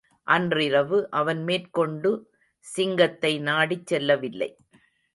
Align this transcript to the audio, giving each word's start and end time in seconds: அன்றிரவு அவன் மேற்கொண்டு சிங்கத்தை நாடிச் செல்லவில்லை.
அன்றிரவு 0.27 1.09
அவன் 1.11 1.43
மேற்கொண்டு 1.43 2.11
சிங்கத்தை 2.67 3.39
நாடிச் 3.39 3.87
செல்லவில்லை. 3.87 4.51